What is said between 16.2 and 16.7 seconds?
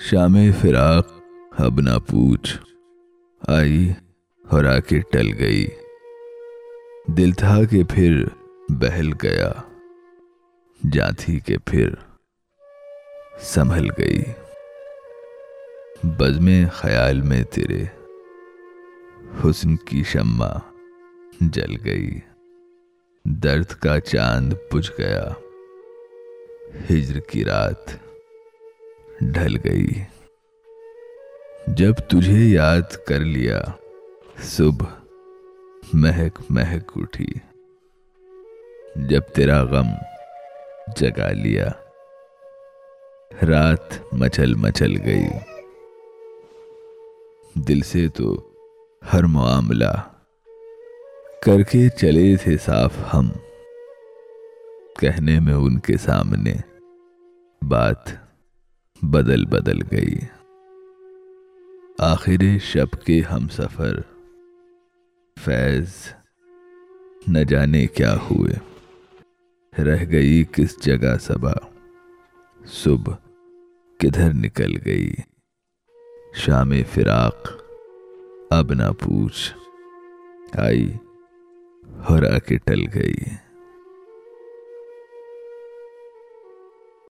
میں